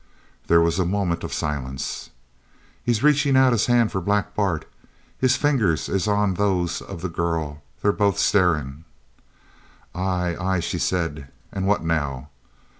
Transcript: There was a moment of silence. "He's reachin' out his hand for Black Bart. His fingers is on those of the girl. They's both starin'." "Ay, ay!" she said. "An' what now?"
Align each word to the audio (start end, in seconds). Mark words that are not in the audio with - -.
There 0.47 0.61
was 0.61 0.79
a 0.79 0.83
moment 0.87 1.23
of 1.23 1.31
silence. 1.31 2.09
"He's 2.83 3.03
reachin' 3.03 3.35
out 3.37 3.51
his 3.51 3.67
hand 3.67 3.91
for 3.91 4.01
Black 4.01 4.33
Bart. 4.33 4.67
His 5.19 5.35
fingers 5.35 5.87
is 5.87 6.07
on 6.07 6.33
those 6.33 6.81
of 6.81 7.01
the 7.03 7.07
girl. 7.07 7.61
They's 7.83 7.93
both 7.93 8.17
starin'." 8.17 8.85
"Ay, 9.93 10.35
ay!" 10.39 10.59
she 10.59 10.79
said. 10.79 11.27
"An' 11.51 11.65
what 11.65 11.83
now?" 11.83 12.29